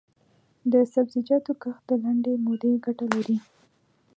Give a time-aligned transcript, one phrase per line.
[0.71, 3.37] د سبزیجاتو کښت د لنډې مودې ګټه لري.